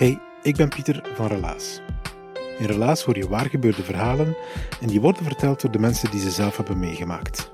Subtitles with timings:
[0.00, 1.80] Hey, ik ben Pieter van Relaas.
[2.58, 4.36] In Relaas hoor je waargebeurde verhalen
[4.80, 7.50] en die worden verteld door de mensen die ze zelf hebben meegemaakt.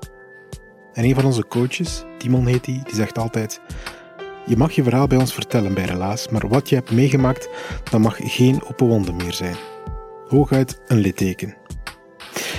[0.93, 3.61] En een van onze coaches, Timon heet die, die zegt altijd:
[4.45, 7.49] Je mag je verhaal bij ons vertellen bij Relaas, maar wat je hebt meegemaakt,
[7.91, 9.55] dat mag geen open wonden meer zijn.
[10.27, 11.55] Hooguit een litteken.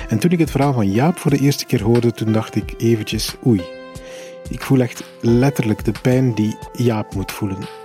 [0.09, 2.75] En toen ik het verhaal van Jaap voor de eerste keer hoorde, toen dacht ik
[2.79, 3.63] eventjes: Oei.
[4.51, 7.78] Ik voel echt letterlijk de pijn die Jaap moet voelen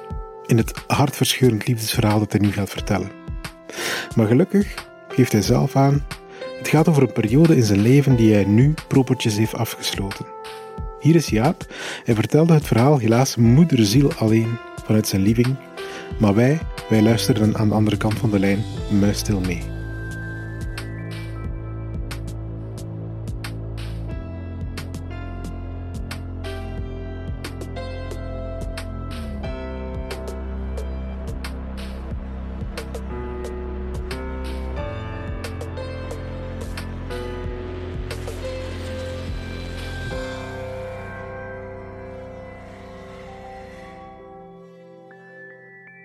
[0.53, 3.11] in het hartverscheurend liefdesverhaal dat hij nu gaat vertellen.
[4.15, 4.73] Maar gelukkig
[5.07, 6.05] geeft hij zelf aan,
[6.57, 10.25] het gaat over een periode in zijn leven die hij nu propertjes heeft afgesloten.
[10.99, 11.65] Hier is Jaap.
[12.03, 15.55] Hij vertelde het verhaal helaas moederziel alleen vanuit zijn living,
[16.19, 18.63] maar wij, wij luisterden aan de andere kant van de lijn
[18.99, 19.72] muisstil mee.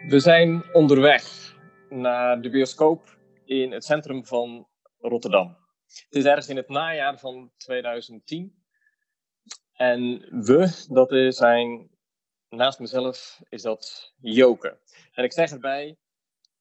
[0.09, 1.55] We zijn onderweg
[1.89, 4.69] naar de bioscoop in het centrum van
[4.99, 5.57] Rotterdam.
[5.87, 8.63] Het is ergens in het najaar van 2010.
[9.73, 11.91] En we, dat zijn
[12.49, 14.79] naast mezelf, is dat Joke.
[15.13, 15.97] En ik zeg erbij,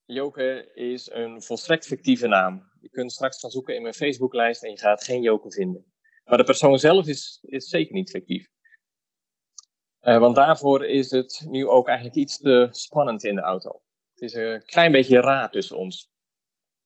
[0.06, 2.72] Joke is een volstrekt fictieve naam.
[2.82, 5.86] Je kunt straks gaan zoeken in mijn Facebooklijst en je gaat geen Joke vinden.
[6.26, 8.48] Maar de persoon zelf is, is zeker niet fictief.
[10.02, 13.82] Uh, want daarvoor is het nu ook eigenlijk iets te spannend in de auto.
[14.14, 16.12] Het is een klein beetje raar tussen ons.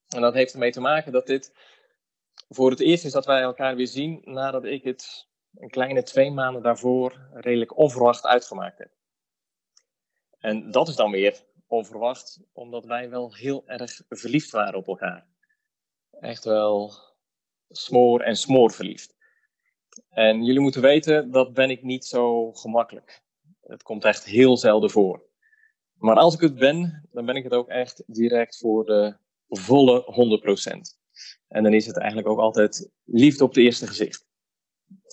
[0.07, 1.53] En dat heeft ermee te maken dat dit
[2.49, 6.31] voor het eerst is dat wij elkaar weer zien nadat ik het een kleine twee
[6.31, 8.91] maanden daarvoor redelijk onverwacht uitgemaakt heb.
[10.39, 15.27] En dat is dan weer onverwacht, omdat wij wel heel erg verliefd waren op elkaar.
[16.11, 16.93] Echt wel
[17.69, 19.15] smoor en smoor verliefd.
[20.09, 23.21] En jullie moeten weten, dat ben ik niet zo gemakkelijk.
[23.61, 25.29] Het komt echt heel zelden voor.
[25.93, 29.15] Maar als ik het ben, dan ben ik het ook echt direct voor de
[29.47, 30.03] volle
[30.93, 30.99] 100%.
[31.47, 34.25] En dan is het eigenlijk ook altijd liefde op het eerste gezicht.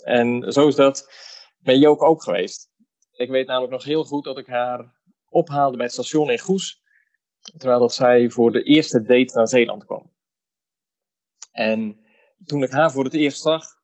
[0.05, 1.12] En zo is dat
[1.59, 2.71] met Joke ook geweest.
[3.12, 4.94] Ik weet namelijk nog heel goed dat ik haar
[5.28, 6.83] ophaalde bij het station in Goes.
[7.56, 10.12] Terwijl dat zij voor de eerste date naar Zeeland kwam.
[11.53, 12.00] En
[12.44, 13.78] toen ik haar voor het eerst zag,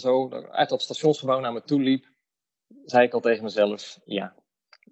[0.00, 2.06] zo uit dat stationsgebouw naar me toe liep,
[2.84, 4.34] zei ik al tegen mezelf: ja,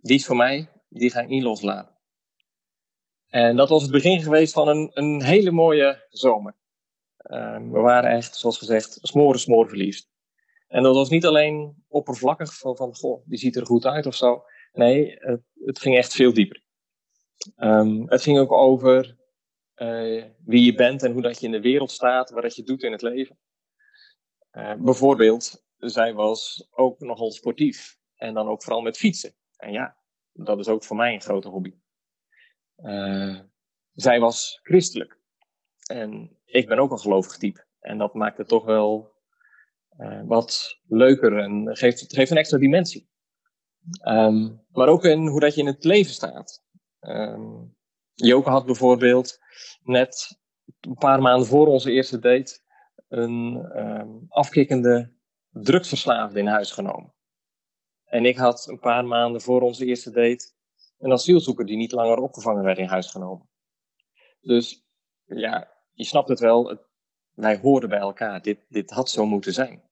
[0.00, 1.96] die is voor mij, die ga ik niet loslaten.
[3.28, 6.54] En dat was het begin geweest van een, een hele mooie zomer.
[7.16, 10.10] Ehm, we waren echt, zoals gezegd, smoren, smoren verliefd.
[10.68, 14.14] En dat was niet alleen oppervlakkig van, van goh, die ziet er goed uit of
[14.14, 14.44] zo.
[14.72, 16.62] Nee, het, het ging echt veel dieper.
[17.56, 19.16] Um, het ging ook over
[19.76, 22.62] uh, wie je bent en hoe dat je in de wereld staat, wat dat je
[22.62, 23.38] doet in het leven.
[24.52, 28.00] Uh, bijvoorbeeld, zij was ook nogal sportief.
[28.16, 29.34] En dan ook vooral met fietsen.
[29.56, 29.96] En ja,
[30.32, 31.74] dat is ook voor mij een grote hobby.
[32.76, 33.40] Uh,
[33.94, 35.18] zij was christelijk.
[35.86, 37.64] En ik ben ook een gelovig type.
[37.80, 39.12] En dat maakt het toch wel
[39.98, 43.10] uh, wat leuker en geeft, geeft een extra dimensie.
[44.08, 46.64] Um, maar ook in hoe dat je in het leven staat.
[47.00, 47.76] Um,
[48.14, 49.38] Joke had bijvoorbeeld
[49.82, 50.40] net
[50.80, 52.60] een paar maanden voor onze eerste date
[53.12, 55.12] een um, afkikkende
[55.50, 57.14] drugsverslaafde in huis genomen.
[58.04, 60.52] En ik had een paar maanden voor onze eerste date
[60.98, 63.48] een asielzoeker die niet langer opgevangen werd in huis genomen.
[64.40, 64.86] Dus
[65.24, 66.78] ja, je snapt het wel,
[67.34, 68.42] wij hoorden bij elkaar.
[68.42, 69.82] Dit, dit had zo moeten zijn.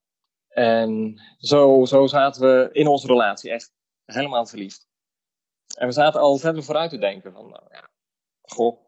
[0.48, 3.74] En zo, zo zaten we in onze relatie echt
[4.04, 4.88] helemaal verliefd.
[5.78, 7.90] En we zaten al verder vooruit te denken van, nou ja,
[8.40, 8.78] goh,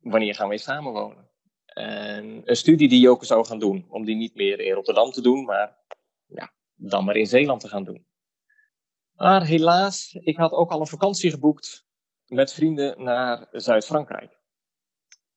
[0.00, 1.31] wanneer gaan we samenwonen?
[1.74, 5.20] En een studie die Joke zou gaan doen, om die niet meer in Rotterdam te
[5.20, 5.78] doen, maar
[6.26, 8.06] ja, dan maar in Zeeland te gaan doen.
[9.12, 11.86] Maar helaas, ik had ook al een vakantie geboekt
[12.26, 14.40] met vrienden naar Zuid-Frankrijk.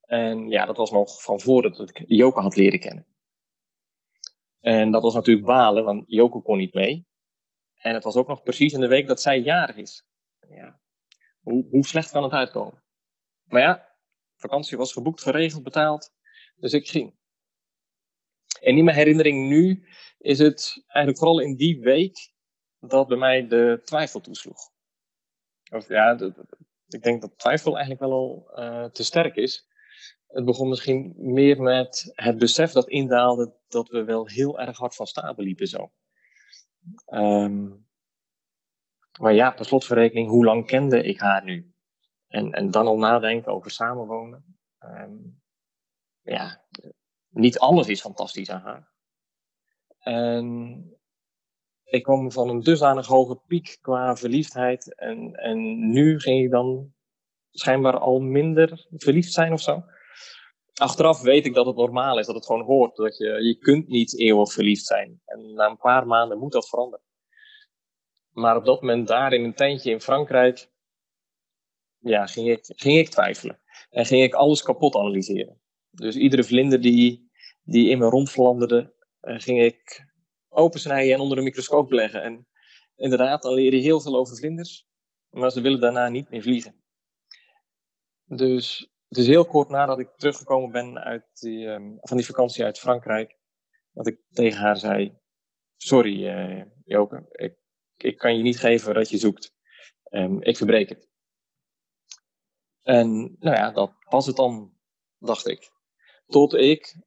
[0.01, 3.07] En ja, dat was nog van voordat ik Joke had leren kennen.
[4.59, 7.07] En dat was natuurlijk balen, want Joke kon niet mee.
[7.75, 10.05] En het was ook nog precies in de week dat zij jarig is.
[10.49, 10.79] Ja,
[11.41, 12.83] hoe, hoe slecht kan het uitkomen?
[13.43, 13.95] Maar ja,
[14.35, 16.13] vakantie was geboekt, geregeld, betaald.
[16.55, 17.15] Dus ik ging.
[18.61, 19.87] En in mijn herinnering nu
[20.17, 22.33] is het eigenlijk vooral in die week
[22.79, 24.71] dat bij mij de twijfel toesloeg.
[25.71, 26.19] Of ja,
[26.87, 29.67] ik denk dat twijfel eigenlijk wel al uh, te sterk is.
[30.27, 34.95] Het begon misschien meer met het besef dat indaalde dat we wel heel erg hard
[34.95, 35.91] van stapel liepen zo.
[37.13, 37.87] Um,
[39.19, 41.73] maar ja, per slotverrekening, hoe lang kende ik haar nu?
[42.27, 44.59] En, en dan al nadenken over samenwonen.
[44.79, 45.43] Um,
[46.25, 46.65] ja,
[47.29, 48.93] niet alles is fantastisch aan haar.
[49.99, 50.99] En
[51.83, 54.95] ik kwam van een dusdanig hoge piek qua verliefdheid.
[54.95, 56.93] En, en nu ging ik dan
[57.51, 59.83] schijnbaar al minder verliefd zijn of zo.
[60.73, 62.95] Achteraf weet ik dat het normaal is, dat het gewoon hoort.
[62.95, 65.21] Dat je, je kunt niet eeuwig verliefd zijn.
[65.25, 67.05] En na een paar maanden moet dat veranderen.
[68.31, 70.69] Maar op dat moment daar in een tentje in Frankrijk,
[71.97, 73.59] ja, ging ik, ging ik twijfelen.
[73.89, 75.61] En ging ik alles kapot analyseren.
[75.95, 77.31] Dus iedere vlinder die,
[77.63, 80.05] die in me rondvlanderde, uh, ging ik
[80.49, 82.23] opensnijden en onder een microscoop leggen.
[82.23, 82.47] En
[82.95, 84.87] inderdaad, dan leer je heel veel over vlinders,
[85.29, 86.83] maar ze willen daarna niet meer vliegen.
[88.25, 92.63] Dus het is heel kort nadat ik teruggekomen ben uit die, um, van die vakantie
[92.63, 93.37] uit Frankrijk,
[93.91, 95.17] dat ik tegen haar zei:
[95.77, 97.57] Sorry, uh, Joke, ik,
[97.97, 99.53] ik kan je niet geven wat je zoekt.
[100.09, 101.09] Um, ik verbreek het.
[102.81, 104.73] En nou ja, dat was het dan,
[105.17, 105.73] dacht ik.
[106.27, 107.01] Tot ik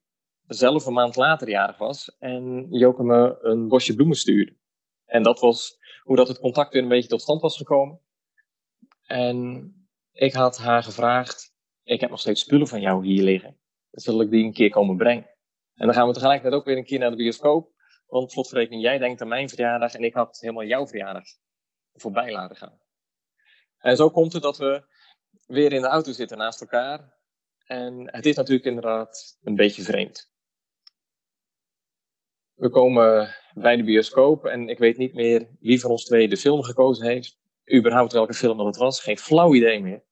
[0.47, 4.57] zelf een maand later jarig was en Joke me een bosje bloemen stuurde.
[5.05, 8.01] En dat was hoe dat het contact weer een beetje tot stand was gekomen.
[9.05, 9.73] En
[10.11, 13.57] ik had haar gevraagd, ik heb nog steeds spullen van jou hier liggen.
[13.91, 15.29] Zal ik die een keer komen brengen?
[15.75, 17.71] En dan gaan we tegelijkertijd ook weer een keer naar de bioscoop.
[18.07, 21.23] Want slotverrekening, jij denkt aan mijn verjaardag en ik had helemaal jouw verjaardag
[21.93, 22.79] voorbij laten gaan.
[23.77, 24.83] En zo komt het dat we
[25.45, 27.18] weer in de auto zitten naast elkaar.
[27.69, 30.31] En het is natuurlijk inderdaad een beetje vreemd.
[32.53, 36.37] We komen bij de bioscoop en ik weet niet meer wie van ons twee de
[36.37, 37.39] film gekozen heeft.
[37.73, 40.03] Überhaupt welke film dat het was, geen flauw idee meer.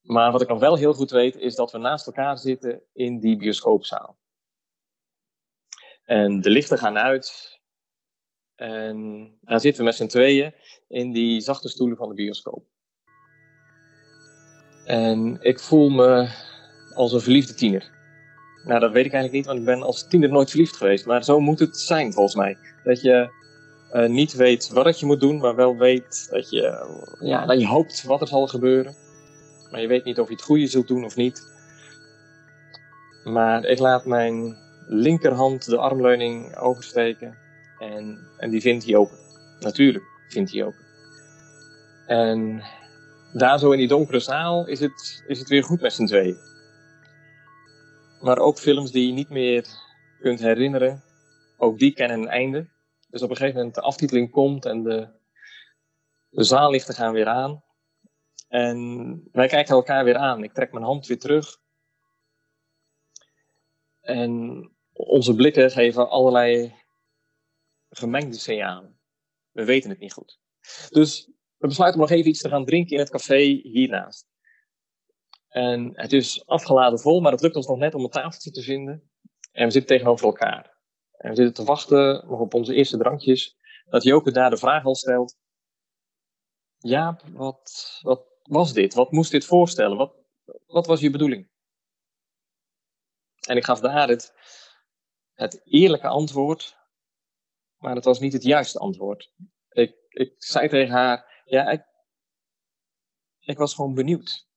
[0.00, 3.20] Maar wat ik nog wel heel goed weet, is dat we naast elkaar zitten in
[3.20, 4.18] die bioscoopzaal.
[6.04, 7.60] En de lichten gaan uit.
[8.54, 10.54] En dan zitten we met z'n tweeën
[10.88, 12.66] in die zachte stoelen van de bioscoop.
[14.84, 16.28] En ik voel me
[16.94, 17.90] als een verliefde tiener.
[18.64, 21.06] Nou, dat weet ik eigenlijk niet, want ik ben als tiener nooit verliefd geweest.
[21.06, 22.56] Maar zo moet het zijn, volgens mij.
[22.84, 23.30] Dat je
[23.92, 26.86] uh, niet weet wat je moet doen, maar wel weet dat je,
[27.20, 28.94] ja, dat je hoopt wat er zal gebeuren.
[29.70, 31.50] Maar je weet niet of je het goede zult doen of niet.
[33.24, 34.56] Maar ik laat mijn
[34.86, 37.38] linkerhand de armleuning oversteken.
[37.78, 39.18] En, en die vindt hij open.
[39.60, 40.84] Natuurlijk vindt hij open.
[42.06, 42.62] En
[43.32, 46.36] daar zo in die donkere zaal is het, is het weer goed met z'n tweeën.
[48.20, 49.66] Maar ook films die je niet meer
[50.20, 51.02] kunt herinneren,
[51.56, 52.68] ook die kennen een einde.
[53.08, 55.08] Dus op een gegeven moment de aftiteling komt en de,
[56.28, 57.64] de zaallichten gaan weer aan.
[58.48, 60.44] En wij kijken elkaar weer aan.
[60.44, 61.60] Ik trek mijn hand weer terug.
[64.00, 66.74] En onze blikken geven allerlei
[67.88, 69.00] gemengde signalen.
[69.50, 70.40] We weten het niet goed.
[70.90, 71.30] Dus
[71.62, 74.26] we besluiten om nog even iets te gaan drinken in het café hiernaast.
[75.48, 78.62] En het is afgeladen vol, maar het lukt ons nog net om een tafeltje te
[78.62, 79.10] vinden.
[79.52, 80.78] En we zitten tegenover elkaar.
[81.16, 83.56] En we zitten te wachten nog op onze eerste drankjes.
[83.84, 85.36] Dat Joke daar de vraag al stelt.
[86.78, 88.94] Ja, wat, wat was dit?
[88.94, 89.96] Wat moest dit voorstellen?
[89.96, 90.14] Wat,
[90.66, 91.50] wat was je bedoeling?
[93.46, 94.32] En ik gaf daar het,
[95.32, 96.76] het eerlijke antwoord,
[97.76, 99.32] maar het was niet het juiste antwoord.
[99.68, 101.84] Ik, ik zei tegen haar, ja, ik,
[103.40, 104.48] ik was gewoon benieuwd.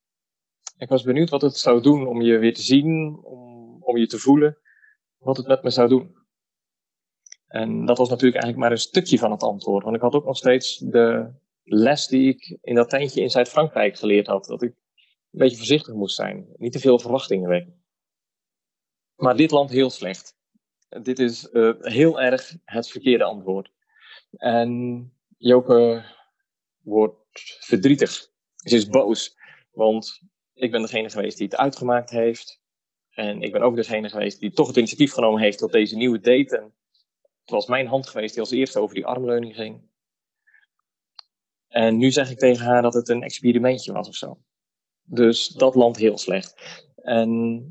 [0.78, 4.08] Ik was benieuwd wat het zou doen om je weer te zien, om, om je
[4.08, 4.58] te voelen,
[5.18, 6.16] wat het met me zou doen.
[7.48, 10.26] En dat was natuurlijk eigenlijk maar een stukje van het antwoord, want ik had ook
[10.26, 14.70] nog steeds de les die ik in dat tentje in Zuid-Frankrijk geleerd had, dat ik
[14.72, 17.84] een beetje voorzichtig moest zijn, niet te veel verwachtingen wekken.
[19.16, 20.38] Maar dit land heel slecht.
[21.02, 23.72] Dit is uh, heel erg het verkeerde antwoord.
[24.32, 26.04] En Joke
[26.86, 27.18] wordt
[27.60, 28.32] verdrietig.
[28.56, 29.36] Ze is boos.
[29.72, 30.22] Want
[30.54, 32.62] ik ben degene geweest die het uitgemaakt heeft.
[33.10, 36.20] En ik ben ook degene geweest die toch het initiatief genomen heeft tot deze nieuwe
[36.20, 36.58] date.
[36.58, 36.74] En
[37.42, 39.90] Het was mijn hand geweest die als eerste over die armleuning ging.
[41.68, 44.40] En nu zeg ik tegen haar dat het een experimentje was of zo.
[45.02, 46.84] Dus dat landt heel slecht.
[46.96, 47.62] En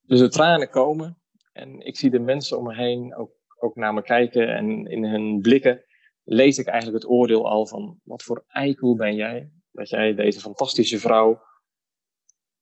[0.00, 1.18] dus de tranen komen.
[1.52, 4.54] En ik zie de mensen om me heen ook, ook naar me kijken.
[4.54, 5.83] En in hun blikken
[6.24, 8.00] lees ik eigenlijk het oordeel al van...
[8.02, 9.52] Wat voor eikel ben jij?
[9.70, 11.42] Dat jij deze fantastische vrouw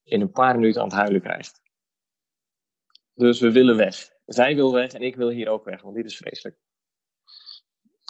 [0.03, 1.61] in een paar minuten aan het huilen krijgt.
[3.13, 4.11] Dus we willen weg.
[4.25, 6.57] Zij wil weg en ik wil hier ook weg, want dit is vreselijk.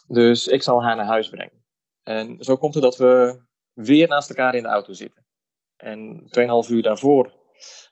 [0.08, 1.66] Dus ik zal haar naar huis brengen.
[2.04, 3.42] En zo komt het dat we
[3.74, 5.26] weer naast elkaar in de auto zitten.
[5.76, 6.22] En
[6.66, 7.34] 2,5 uur daarvoor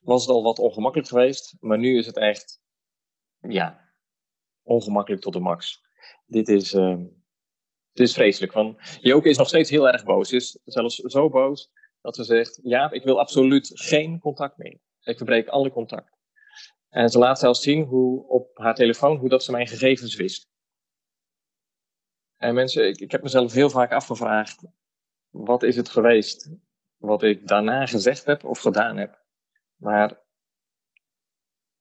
[0.01, 2.61] was het al wat ongemakkelijk geweest, maar nu is het echt,
[3.39, 3.93] ja,
[4.63, 5.81] ongemakkelijk tot de max.
[6.25, 6.97] Dit is, uh,
[7.93, 8.51] dit is vreselijk.
[8.51, 10.31] Van, Joke is nog steeds heel erg boos.
[10.31, 11.71] Is zelfs zo boos
[12.01, 14.79] dat ze zegt: Ja, ik wil absoluut geen contact meer.
[15.01, 16.19] Ik verbreek alle contact.
[16.89, 20.49] En ze laat zelfs zien hoe op haar telefoon hoe dat ze mijn gegevens wist.
[22.37, 24.63] En mensen, ik, ik heb mezelf heel vaak afgevraagd:
[25.29, 26.49] wat is het geweest
[26.97, 29.23] wat ik daarna gezegd heb of gedaan heb?
[29.75, 30.21] Maar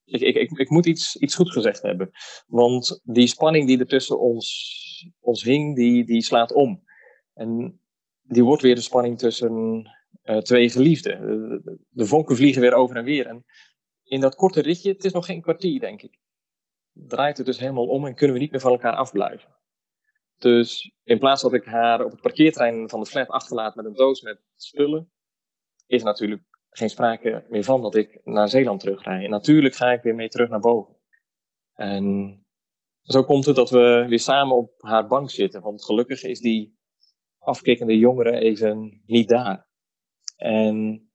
[0.05, 2.11] ik, ik, ik, moet iets, iets goed gezegd hebben.
[2.47, 6.83] Want die spanning die er tussen ons, ons hing, die, die slaat om.
[7.33, 7.79] En
[8.21, 9.85] die wordt weer de spanning tussen
[10.23, 11.19] uh, twee geliefden.
[11.89, 13.27] De, vonken vliegen weer over en weer.
[13.27, 13.45] En
[14.03, 16.17] in dat korte ritje, het is nog geen kwartier, denk ik,
[16.91, 19.55] draait het dus helemaal om en kunnen we niet meer van elkaar afblijven.
[20.37, 23.93] Dus in plaats dat ik haar op het parkeerterrein van de flat achterlaat met een
[23.93, 25.11] doos met spullen,
[25.87, 29.23] is natuurlijk geen sprake meer van dat ik naar Zeeland terugrij.
[29.23, 30.95] En natuurlijk ga ik weer mee terug naar boven.
[31.73, 32.35] En
[33.01, 35.61] zo komt het dat we weer samen op haar bank zitten.
[35.61, 36.79] Want gelukkig is die
[37.37, 39.67] afkikkende jongere even niet daar.
[40.35, 41.09] En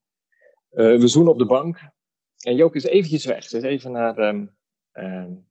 [0.70, 1.94] uh, we zoenen op de bank.
[2.40, 3.44] En Joke is eventjes weg.
[3.44, 4.56] Ze is even naar um,
[4.92, 5.48] um,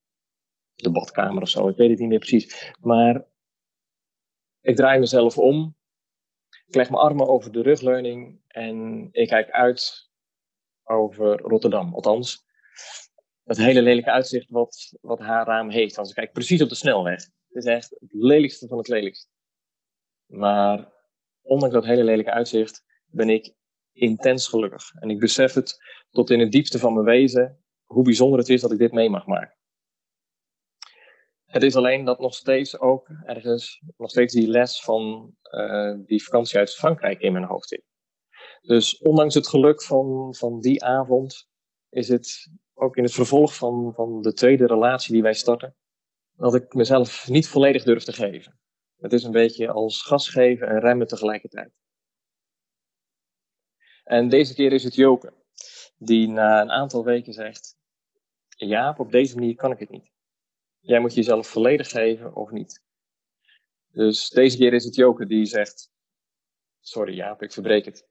[0.76, 1.68] de badkamer of zo.
[1.68, 2.74] Ik weet het niet meer precies.
[2.82, 3.26] Maar
[4.62, 5.76] ik draai mezelf om.
[6.68, 8.42] Ik leg mijn armen over de rugleuning.
[8.48, 10.10] En ik kijk uit
[10.84, 11.94] over Rotterdam.
[11.94, 12.46] Althans,
[13.44, 15.96] het hele lelijke uitzicht wat, wat haar raam heeft.
[15.96, 17.24] Want ze kijkt precies op de snelweg.
[17.24, 19.30] Het is echt het lelijkste van het lelijkste.
[20.26, 20.94] Maar
[21.42, 23.54] ondanks dat hele lelijke uitzicht ben ik
[23.92, 24.94] intens gelukkig.
[24.94, 25.78] En ik besef het
[26.10, 29.10] tot in het diepste van mijn wezen hoe bijzonder het is dat ik dit mee
[29.10, 29.58] mag maken.
[31.56, 36.24] Het is alleen dat nog steeds ook ergens, nog steeds die les van uh, die
[36.24, 37.84] vakantie uit Frankrijk in mijn hoofd zit.
[38.62, 41.48] Dus ondanks het geluk van, van die avond,
[41.90, 45.76] is het ook in het vervolg van, van de tweede relatie die wij starten,
[46.32, 48.60] dat ik mezelf niet volledig durf te geven.
[48.98, 51.72] Het is een beetje als gas geven en remmen tegelijkertijd.
[54.04, 55.34] En deze keer is het Joke,
[55.98, 57.78] die na een aantal weken zegt:
[58.48, 60.14] Jaap, op deze manier kan ik het niet.
[60.86, 62.84] Jij moet jezelf volledig geven of niet.
[63.88, 65.92] Dus deze keer is het Joke die zegt:
[66.80, 68.08] Sorry Jaap, ik verbreek het.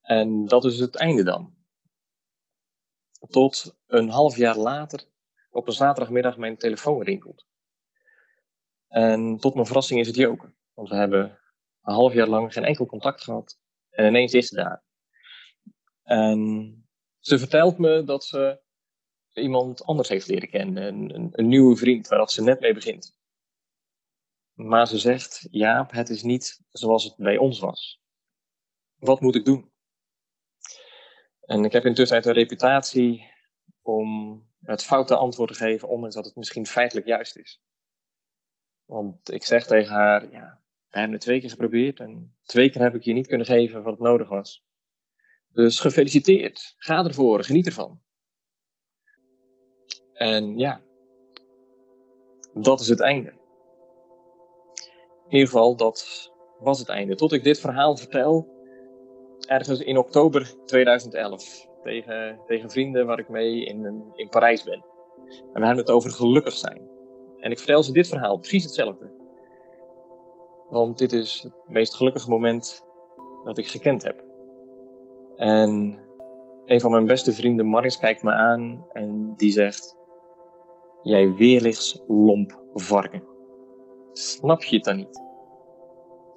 [0.00, 1.54] En dat is het einde dan.
[3.28, 5.04] Tot een half jaar later
[5.50, 7.46] op een zaterdagmiddag mijn telefoon rinkelt.
[8.88, 10.54] En tot mijn verrassing is het Joke.
[10.74, 11.38] Want we hebben
[11.82, 13.58] een half jaar lang geen enkel contact gehad.
[13.90, 14.84] En ineens is ze daar.
[16.02, 18.60] En ze vertelt me dat ze
[19.40, 20.82] iemand anders heeft leren kennen.
[20.86, 23.18] Een, een, een nieuwe vriend waar ze net mee begint.
[24.52, 28.00] Maar ze zegt, Jaap, het is niet zoals het bij ons was.
[28.98, 29.70] Wat moet ik doen?
[31.40, 33.30] En ik heb intussen een reputatie
[33.82, 37.62] om het foute antwoord te geven, ondanks dat het misschien feitelijk juist is.
[38.84, 42.82] Want ik zeg tegen haar, ja, we hebben het twee keer geprobeerd en twee keer
[42.82, 44.64] heb ik je niet kunnen geven wat nodig was.
[45.48, 46.74] Dus gefeliciteerd.
[46.76, 48.00] Ga ervoor, geniet ervan.
[50.20, 50.80] En ja,
[52.54, 53.28] dat is het einde.
[55.28, 57.14] In ieder geval, dat was het einde.
[57.14, 58.48] Tot ik dit verhaal vertel,
[59.46, 64.84] ergens in oktober 2011, tegen, tegen vrienden waar ik mee in, in Parijs ben.
[65.28, 66.88] En we hebben het over gelukkig zijn.
[67.38, 69.10] En ik vertel ze dit verhaal, precies hetzelfde.
[70.68, 72.84] Want dit is het meest gelukkige moment
[73.44, 74.24] dat ik gekend heb.
[75.36, 75.98] En
[76.64, 79.98] een van mijn beste vrienden, Maris, kijkt me aan en die zegt:
[81.02, 83.22] Jij weerlichts lomp varken.
[84.12, 85.22] Snap je het dan niet?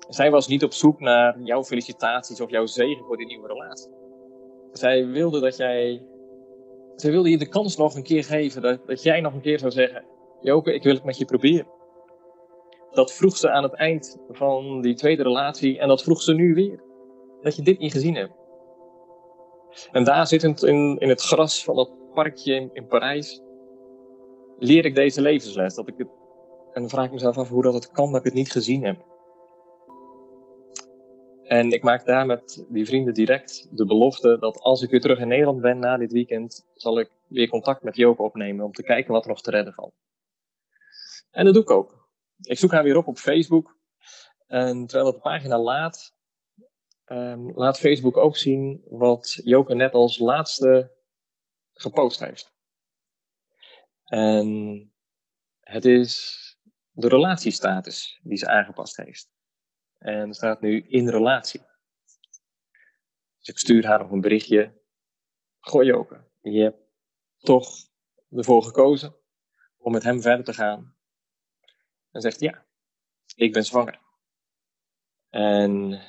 [0.08, 3.92] Zij was niet op zoek naar jouw felicitaties of jouw zegen voor die nieuwe relatie.
[4.72, 6.06] Zij wilde dat jij.
[6.96, 9.60] Zij wilde je de kans nog een keer geven dat, dat jij nog een keer
[9.60, 10.06] zou zeggen:
[10.42, 11.68] Joke, ik wil het met je proberen
[12.94, 16.54] dat vroeg ze aan het eind van die tweede relatie en dat vroeg ze nu
[16.54, 16.84] weer.
[17.42, 18.34] Dat je dit niet gezien hebt.
[19.92, 23.42] En daar zittend in, in het gras van dat parkje in, in Parijs,
[24.60, 25.76] leer ik deze levensles.
[25.76, 26.08] Dat ik het,
[26.74, 28.84] en dan vraag ik mezelf af hoe dat het kan dat ik het niet gezien
[28.84, 29.06] heb.
[31.44, 35.20] En ik maak daar met die vrienden direct de belofte dat als ik weer terug
[35.20, 38.84] in Nederland ben na dit weekend, zal ik weer contact met Joke opnemen om te
[38.84, 39.94] kijken wat er nog te redden valt.
[41.32, 42.08] En dat doe ik ook.
[42.42, 43.78] Ik zoek haar weer op op Facebook.
[44.48, 46.14] En terwijl het de pagina laat,
[47.06, 50.92] um, laat Facebook ook zien wat Joke net als laatste
[51.74, 52.53] gepost heeft.
[54.04, 54.92] En
[55.60, 56.42] het is
[56.92, 59.32] de relatiestatus die ze aangepast heeft.
[59.98, 61.62] En staat nu in relatie.
[63.38, 64.82] Dus ik stuur haar nog een berichtje.
[65.60, 66.82] Gooi Joke, je hebt
[67.38, 67.70] toch
[68.30, 69.16] ervoor gekozen
[69.78, 70.96] om met hem verder te gaan.
[72.12, 72.66] En zegt ja,
[73.36, 74.02] ik ben zwanger.
[75.30, 76.02] En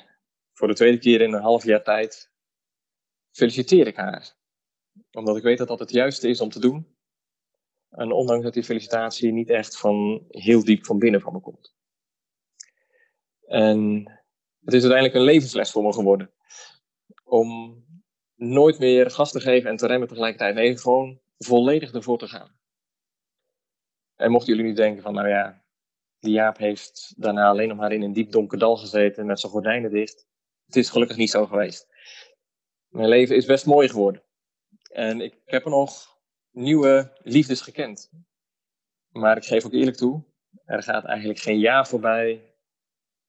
[0.53, 2.31] voor de tweede keer in een half jaar tijd
[3.31, 4.35] feliciteer ik haar.
[5.11, 6.94] Omdat ik weet dat dat het juiste is om te doen.
[7.95, 11.75] En ondanks dat die felicitatie niet echt van heel diep van binnen van me komt.
[13.47, 13.79] En
[14.63, 16.33] het is uiteindelijk een levensles voor me geworden.
[17.23, 17.83] Om
[18.35, 20.55] nooit meer gas te geven en te remmen tegelijkertijd.
[20.55, 22.59] Nee, gewoon volledig ervoor te gaan.
[24.15, 25.63] En mochten jullie nu denken van, nou ja,
[26.19, 29.51] die Jaap heeft daarna alleen nog maar in een diep donker dal gezeten met zijn
[29.51, 30.27] gordijnen dicht.
[30.65, 31.87] Het is gelukkig niet zo geweest.
[32.87, 34.23] Mijn leven is best mooi geworden.
[34.91, 36.14] En ik heb er nog
[36.55, 38.11] nieuwe liefdes gekend.
[39.11, 40.23] Maar ik geef ook eerlijk toe,
[40.65, 42.41] er gaat eigenlijk geen jaar voorbij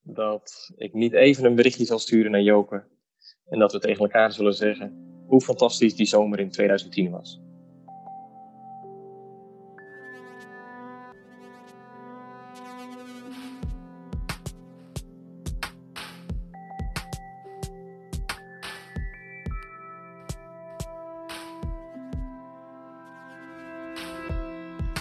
[0.01, 2.85] dat ik niet even een berichtje zal sturen naar Joke.
[3.45, 7.41] En dat we tegen elkaar zullen zeggen hoe fantastisch die zomer in 2010 was.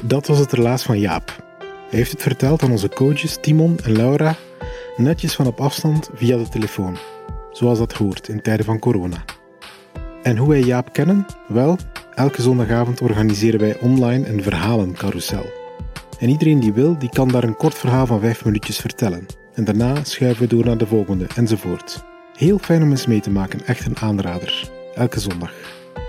[0.03, 1.43] Dat was het relaas van Jaap.
[1.59, 4.35] Hij heeft het verteld aan onze coaches Timon en Laura
[4.97, 6.97] netjes van op afstand via de telefoon,
[7.51, 9.23] zoals dat hoort in tijden van corona.
[10.23, 11.25] En hoe wij Jaap kennen?
[11.47, 11.77] Wel,
[12.13, 15.45] elke zondagavond organiseren wij online een verhalencarousel.
[16.19, 19.25] En iedereen die wil, die kan daar een kort verhaal van 5 minuutjes vertellen.
[19.53, 22.03] En daarna schuiven we door naar de volgende, enzovoort.
[22.35, 24.69] Heel fijn om eens mee te maken, echt een aanrader.
[24.95, 25.53] Elke zondag.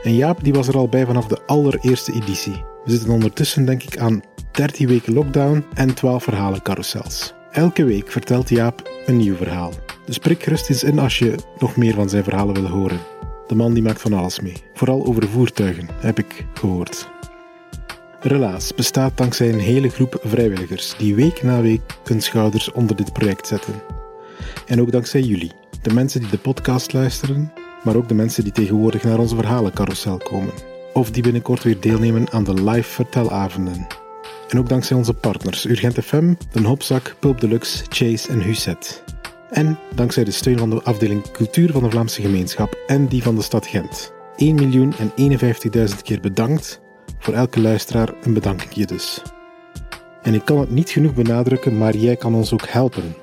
[0.03, 2.65] En Jaap die was er al bij vanaf de allereerste editie.
[2.87, 7.35] We zitten ondertussen denk ik aan 13 weken lockdown en 12 verhalencarousels.
[7.51, 9.73] Elke week vertelt Jaap een nieuw verhaal.
[10.05, 12.99] Dus prik gerust eens in als je nog meer van zijn verhalen wil horen.
[13.47, 14.57] De man die maakt van alles mee.
[14.75, 17.09] Vooral over voertuigen, heb ik gehoord.
[18.21, 23.13] Relaas bestaat dankzij een hele groep vrijwilligers die week na week hun schouders onder dit
[23.13, 23.75] project zetten.
[24.67, 28.53] En ook dankzij jullie, de mensen die de podcast luisteren, maar ook de mensen die
[28.53, 30.76] tegenwoordig naar onze verhalencarousel komen.
[30.97, 33.87] Of die binnenkort weer deelnemen aan de live vertelavonden.
[34.49, 39.05] En ook dankzij onze partners Urgent FM, Den Hopzak, Pulp Deluxe, Chase en Huset.
[39.51, 43.35] En dankzij de steun van de afdeling Cultuur van de Vlaamse Gemeenschap en die van
[43.35, 44.13] de stad Gent.
[44.37, 46.81] 1 miljoen en 51.000 keer bedankt.
[47.19, 49.23] Voor elke luisteraar een bedankje dus.
[50.23, 53.17] En ik kan het niet genoeg benadrukken, maar jij kan ons ook helpen.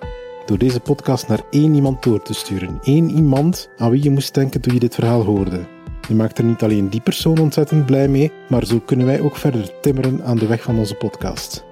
[0.45, 2.79] Door deze podcast naar één iemand door te sturen.
[2.81, 5.72] Eén iemand aan wie je moest denken toen je dit verhaal hoorde.
[6.07, 9.35] Je maakt er niet alleen die persoon ontzettend blij mee, maar zo kunnen wij ook
[9.35, 11.65] verder timmeren aan de weg van onze podcast.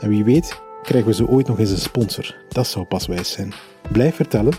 [0.00, 2.36] En wie weet, krijgen we zo ooit nog eens een sponsor.
[2.48, 3.52] Dat zou pas wijs zijn.
[3.92, 4.52] Blijf vertellen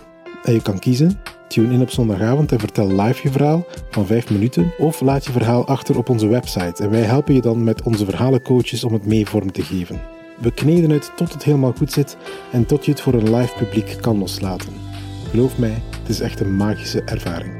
[0.43, 1.19] en je kan kiezen.
[1.47, 5.31] Tune in op zondagavond en vertel live je verhaal van 5 minuten of laat je
[5.31, 9.05] verhaal achter op onze website en wij helpen je dan met onze verhalencoaches om het
[9.05, 10.01] mee vorm te geven.
[10.39, 12.17] We kneden het tot het helemaal goed zit
[12.51, 14.73] en tot je het voor een live publiek kan loslaten.
[15.29, 17.53] Geloof mij, het is echt een magische ervaring.